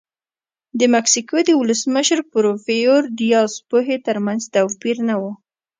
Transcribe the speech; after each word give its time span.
د 0.79 0.81
مکسیکو 0.93 1.37
د 1.43 1.49
ولسمشر 1.61 2.19
پورفیرو 2.31 2.97
دیاز 3.19 3.51
پوهې 3.69 3.97
ترمنځ 4.07 4.41
توپیر 4.55 4.97
نه 5.07 5.15
و. 5.21 5.23